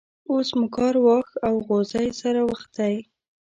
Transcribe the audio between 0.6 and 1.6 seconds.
کار واښ او